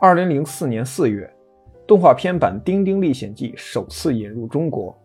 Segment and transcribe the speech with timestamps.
[0.00, 1.28] 二零零四年四月，
[1.86, 4.96] 动画片版《丁丁历险记》首次引入中国。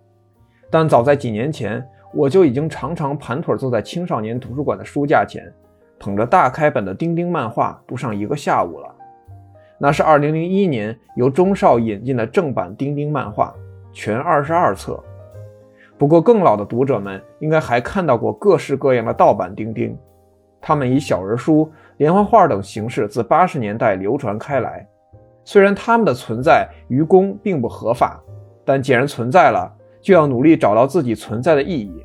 [0.70, 1.83] 但早在几年前，
[2.13, 5.51] 我就已经常常盘腿坐在青少年图书馆的书架前，
[5.99, 8.93] 捧着大开本的丁丁漫画读上一个下午了。
[9.78, 13.54] 那是二零零一年由中少引进的正版丁丁漫画，
[13.91, 15.02] 全二十二册。
[15.98, 19.98] 不过，更老的读者们应该还看到过各式各样的盗版丁丁，
[20.59, 21.72] 他们以小人书。
[21.98, 24.86] 连环画等形式自八十年代流传开来，
[25.45, 28.20] 虽然它们的存在于公并不合法，
[28.66, 32.03] 但既然存在了，就要努力找到自己存在的意义。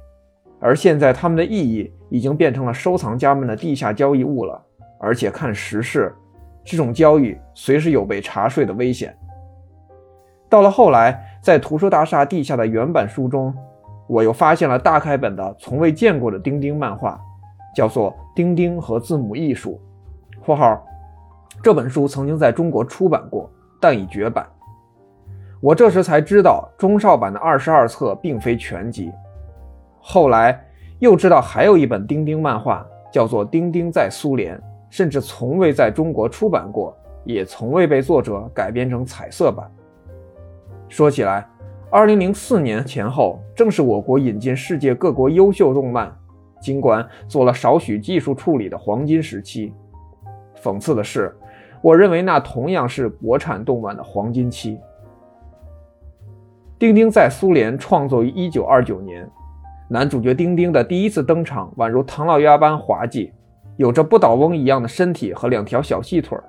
[0.60, 4.62] 而现在，它们的意义已经变成了收藏家们的地下交易物了。
[5.00, 6.14] 而且看时事，
[6.68, 9.16] 这种交易随时有被查税的危险。
[10.48, 13.54] 到了后来，在图书大厦地下的原版书中，
[14.06, 17.18] 我又发现了大开本的从未见过的钉钉漫画。
[17.76, 19.80] 叫做《丁丁和字母艺术》，
[20.44, 20.84] 括号，
[21.62, 23.48] 这本书曾经在中国出版过，
[23.80, 24.44] 但已绝版。
[25.60, 29.12] 我这时才知道，中少版的二十二册并非全集。
[30.00, 30.58] 后来
[30.98, 34.56] 又知道还有一本丁丁漫画，叫做《丁丁在苏联》，
[34.90, 39.70] 甚至从未在中国出版过，也从未被作者改编成彩色版。
[40.88, 41.46] 说起来，
[41.90, 46.14] 二零零四年前后，正是我国引进世界各国优秀动漫。
[46.60, 49.72] 尽管做了少许技术处理的黄金时期，
[50.60, 51.32] 讽刺的是，
[51.80, 54.76] 我认为那同样是国产动漫的黄金期。
[56.78, 59.30] 丁丁在苏联创作于1929年，
[59.88, 63.32] 男主角丁丁的第一次登场宛如唐老鸭般滑稽，
[63.78, 66.42] 有着不倒翁一样的身体和两条小细腿儿。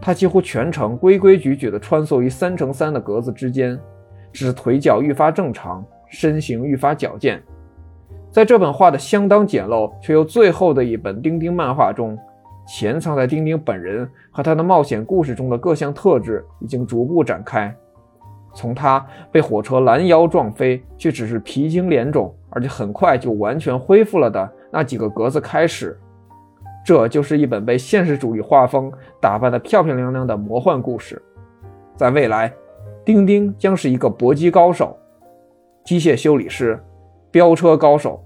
[0.00, 3.78] 他几乎全程规规矩矩地穿梭于三乘三的格子之间，
[4.32, 7.42] 使腿脚愈发正常，身形愈发矫健。
[8.30, 12.18] 在这本画的相当简陋却又最后的一本丁丁漫画中，
[12.66, 17.74] 潜藏在丁丁本人和他的冒险故事中的各项特质已经逐步展开。
[18.54, 25.98] 从他被火车拦腰撞飞，却只是皮筋脸肿，而且很快就完全恢复了的那几个格子开始，
[26.90, 31.22] 这就是一本被现实主义画风打扮得漂漂亮亮的魔幻故事。
[31.94, 32.52] 在未来，
[33.04, 34.98] 丁丁将是一个搏击高手、
[35.84, 36.76] 机械修理师。
[37.30, 38.20] 飙车高手、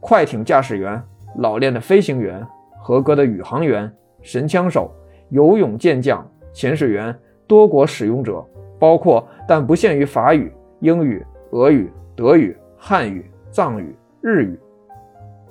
[0.00, 0.98] 快艇驾驶员、
[1.36, 2.42] 老练的飞行员、
[2.78, 4.90] 合格的宇航员、神枪手、
[5.28, 7.14] 游泳健将、潜水员、
[7.46, 8.42] 多国使用者，
[8.78, 14.58] 包括但不限于法语、英语、俄语、德语、汉语、藏语、日语，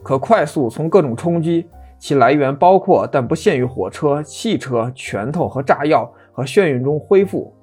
[0.02, 1.68] 可快速从各种冲击
[2.00, 7.54] 其来源包括但不限于火车、汽车、拳头和炸药和眩晕中恢复，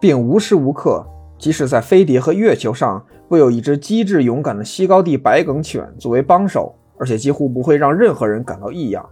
[0.00, 1.04] 并无时无刻。
[1.36, 9.08] 即使在飞碟和月球上，会有一只机智勇敢的西高地白梗犬作为帮手，而且几乎不会让任何人感到异样。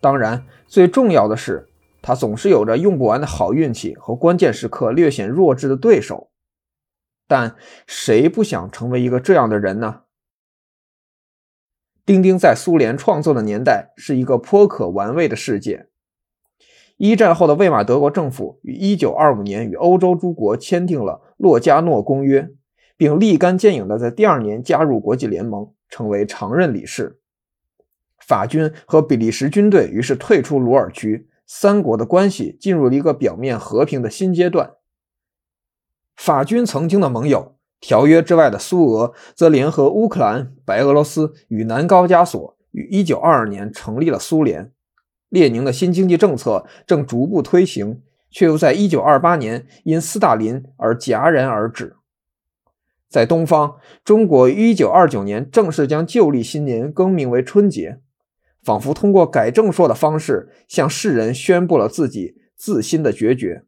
[0.00, 1.66] 当然，最重要的是，
[2.02, 6.28] 它总是有着用不完的好运气和关键时刻略显弱智的对手。
[7.26, 7.54] 但
[7.86, 10.00] 谁不想成为一个这样的人呢？
[12.08, 15.88] 丁丁在苏联创作的年代是一个颇可玩味的世界。
[16.96, 22.40] 一战后的魏玛德国政府于1925年与欧洲诸国签订了《洛加诺公约》，
[22.96, 27.20] 并立竿见影地在第二年加入国际联盟，成为常任理事。
[28.26, 34.76] 法军和比利时军队于是退出鲁尔区，三国的关系进入了一个表面和平的新阶段。
[36.16, 44.72] 法军曾经的盟友、条约之外的苏俄，则联合乌克兰、白俄罗斯与南高加索，于1922年成立了苏联。
[45.28, 48.00] 列宁的新经济政策正逐步推行，
[48.30, 51.96] 却又在1928年因斯大林而戛然而止。
[53.08, 58.00] 在东方，中国于1929年正式将旧历新年更名为春节，
[58.62, 63.64] 仿佛通过改正朔的方式向世人宣布了自己自新的决绝，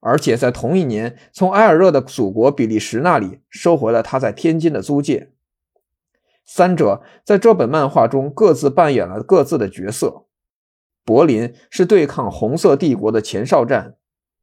[0.00, 5.30] 而且在同一年从埃尔热的祖国比利时那里收回了他在天津的租界。
[6.44, 10.24] 三者在这本漫画中各自扮演了各自的角色。
[11.04, 13.96] 柏林是对抗红色帝国的前哨站，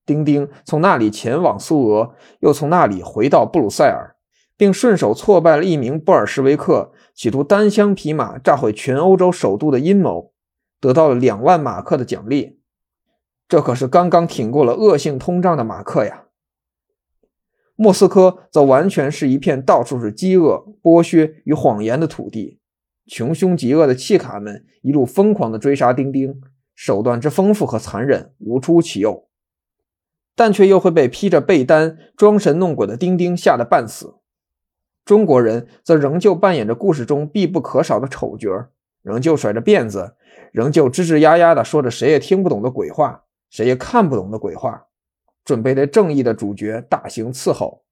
[0.05, 4.15] 丁丁从那里前往苏俄，又从那里回到布鲁塞尔，
[4.55, 10.33] 并顺手挫败了一名布尔什维克企图单枪匹马炸毁全欧洲首都的阴谋，
[10.79, 12.56] 得到了两万马克的奖励。
[13.47, 16.25] 这可是刚刚挺过了恶性通胀的马克呀！
[17.75, 22.59] 莫斯科则完全是一片到处是饥饿、剥削与谎言的土地。
[23.05, 26.41] 穷凶极恶的契卡们一路疯狂地追杀丁丁，
[26.75, 29.29] 手段之丰富和残忍无出其右。
[30.35, 34.15] 但却又会被披着被单装神弄鬼的丁丁吓得半死。
[35.05, 38.67] 中国人则仍旧扮演着故事中必不可少的丑角，
[39.01, 40.15] 仍旧甩着辫子，
[40.51, 44.87] 仍旧吱吱呀呀地说着谁也听不懂的鬼话，谁也看不懂的鬼话，
[45.43, 47.83] 准备对正义的主角大刑伺候。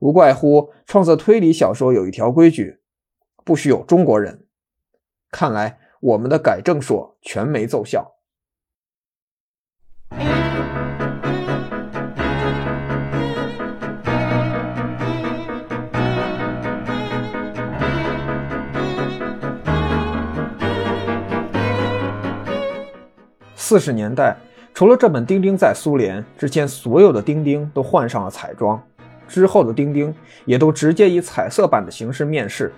[0.00, 2.80] 无怪乎创作推理小说有一条规矩：
[3.44, 4.46] 不许有中国人。
[5.30, 8.16] 看来我们的改正说全没奏效。
[23.56, 24.36] 四十年代，
[24.80, 28.82] 除了这本《丁丁在苏联》之前，所有的丁丁都换上了彩妆。
[29.28, 30.10] 之后的丁丁
[30.46, 32.72] 也都直接以彩色版的形式面世，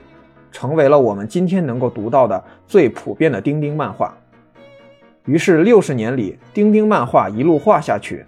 [0.51, 4.13] 成为了我们今天能够读到的最普遍的丁丁漫画。
[5.27, 8.27] 于是六十年里，丁丁漫画一路画下去，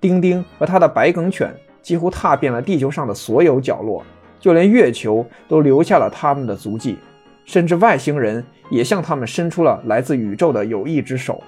[0.00, 1.52] 丁丁和他的白梗犬
[1.82, 4.04] 几乎踏遍了地球上的所有角落，
[4.38, 6.96] 就连月球都留下了他们的足迹，
[7.44, 11.42] 甚至外星人也向他们伸出了来自宇宙的友谊之手。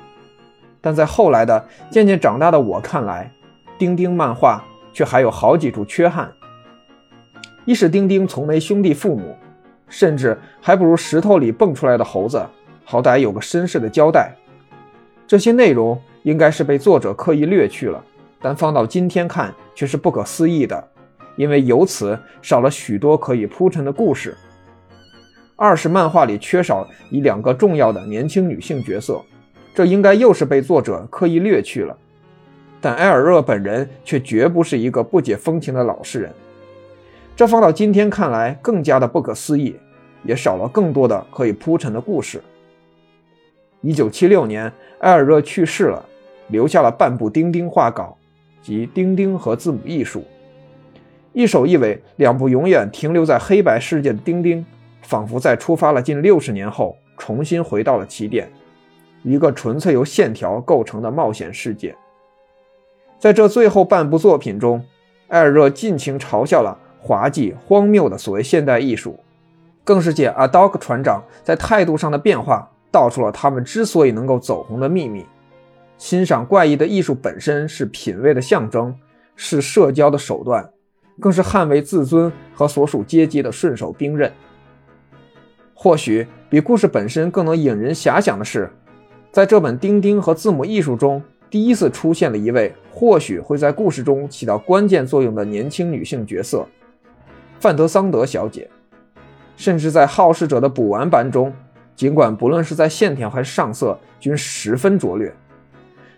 [0.83, 3.33] 但在后来的渐渐长大的我看来，
[3.79, 4.63] 丁丁漫画。
[4.95, 6.31] 却还有好几处缺憾。
[7.65, 9.35] 一是丁丁从没兄弟父母，
[9.89, 12.45] 甚至还不如石头里蹦出来的猴子，
[12.85, 14.33] 好歹有个身世的交代。
[15.27, 18.05] 这些内容应该是被作者刻意略去了，
[18.39, 20.89] 但放到今天看却是不可思议的，
[21.37, 24.37] 因为由此少了许多可以铺陈的故事。
[25.57, 29.23] 二是漫画里缺少一两个重要的年轻女性角色，
[29.75, 31.97] 这应该又是被作者刻意略去了。
[32.81, 36.33] 但埃尔热本人却绝不是一个不解风情的老实人，
[37.37, 39.77] 这放到今天看来更加的不可思议，
[40.25, 42.43] 也少了更多的可以铺陈的故事。
[43.81, 46.05] 一九七六年，埃尔热去世了，
[46.49, 48.17] 留下了半部丁丁画稿
[48.61, 50.21] 及《丁丁和字母艺术》，
[51.33, 54.65] 一首一尾两部永远停留在黑白世界的丁丁，
[55.03, 58.51] 仿佛在出发了近六十年后，重新回到了起点，
[59.23, 61.95] 一个纯粹由线条构成的冒险世界。
[63.19, 64.85] 在这最后半部作品中，
[65.29, 69.19] 埃尔热尽情嘲笑了滑稽荒谬的所谓现代艺术，
[69.85, 75.25] 更是借阿道克船长在态度上的变化，道出了他们之所以能够走红的秘密。
[75.99, 78.97] 欣赏怪异的艺术本身是品味的象征，
[79.37, 80.69] 是社交的手段，
[81.21, 84.33] 更是捍卫自尊和所属阶级的顺手兵刃。
[85.75, 88.69] 或许比故事本身更能引人遐想的是，
[89.33, 91.23] 在这本钉钉和字母艺术中。
[91.49, 96.67] 第一次出现了一位或许会在故事中起到关键作用的年轻女性角色——
[97.61, 98.69] 范德桑德小姐。
[99.55, 101.53] 甚至在《好事者》的补完版中，
[101.95, 105.31] 尽管不论是在线条还是上色均十分拙劣，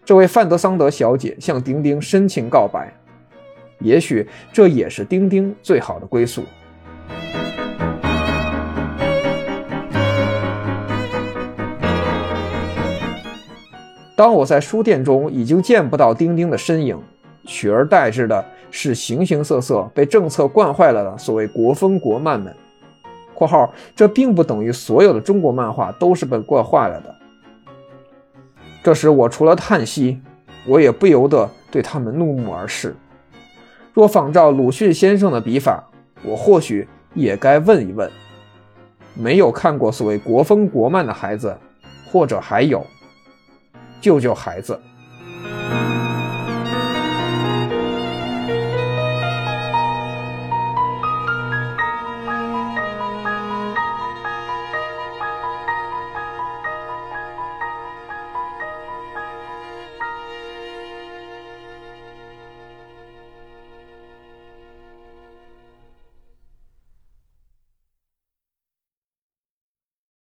[0.04, 2.92] 这位范德桑德小姐向丁丁深情告白。
[3.80, 6.44] 也许这也是丁丁最好的归宿。
[14.16, 16.96] 当我在书店中已经见不到丁丁的身影，
[17.44, 22.54] 取而代之的是形形色色被政策惯坏了的所谓国风国漫们
[23.34, 27.14] （括号这并不等于所有的中国漫画都是被惯坏了的）。
[28.84, 30.20] 这时我除了叹息，
[30.66, 32.94] 我也不由得对他们怒目而视。
[33.92, 35.82] 若仿照鲁迅先生的笔法，
[36.22, 38.08] 我或许也该问一问：
[39.14, 41.56] 没有看过所谓国风国漫的孩子，
[42.12, 42.86] 或者还有？
[44.04, 44.78] 救救孩子！